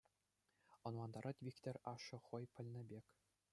[0.87, 3.05] Ӑнлантарать Вихтӗр ашшӗ хӑй пӗлнӗ пек.